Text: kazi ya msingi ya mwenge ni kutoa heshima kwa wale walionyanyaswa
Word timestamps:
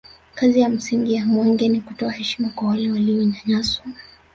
kazi 0.35 0.59
ya 0.59 0.69
msingi 0.69 1.13
ya 1.13 1.25
mwenge 1.25 1.67
ni 1.69 1.81
kutoa 1.81 2.11
heshima 2.11 2.49
kwa 2.49 2.67
wale 2.67 2.91
walionyanyaswa 2.91 3.85